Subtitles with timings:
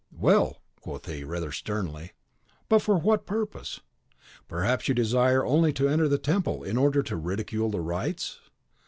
[0.17, 2.13] "Well!" quoth he, rather sternly;
[2.67, 3.81] "but for what purpose?
[4.47, 8.39] Perhaps you desire only to enter the temple in order to ridicule the rites?"